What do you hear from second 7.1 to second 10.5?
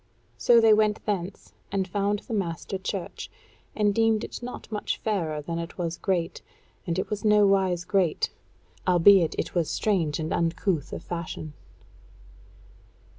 was nowise great, albeit it was strange and